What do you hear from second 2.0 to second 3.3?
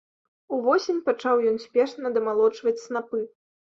дамалочваць снапы.